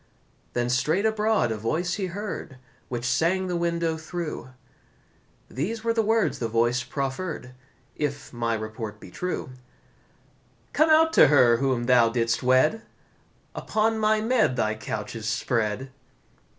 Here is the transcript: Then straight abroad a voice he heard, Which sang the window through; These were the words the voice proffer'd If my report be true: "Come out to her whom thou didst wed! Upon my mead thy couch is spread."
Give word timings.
Then 0.53 0.67
straight 0.71 1.05
abroad 1.05 1.51
a 1.51 1.57
voice 1.57 1.93
he 1.93 2.07
heard, 2.07 2.57
Which 2.89 3.05
sang 3.05 3.45
the 3.45 3.55
window 3.55 3.97
through; 3.97 4.49
These 5.47 5.83
were 5.83 5.93
the 5.93 6.01
words 6.01 6.39
the 6.39 6.47
voice 6.47 6.81
proffer'd 6.81 7.53
If 7.95 8.33
my 8.33 8.55
report 8.55 8.99
be 8.99 9.11
true: 9.11 9.51
"Come 10.73 10.89
out 10.89 11.13
to 11.13 11.27
her 11.27 11.57
whom 11.57 11.83
thou 11.83 12.09
didst 12.09 12.41
wed! 12.41 12.81
Upon 13.53 13.99
my 13.99 14.21
mead 14.21 14.55
thy 14.55 14.73
couch 14.73 15.15
is 15.15 15.29
spread." 15.29 15.91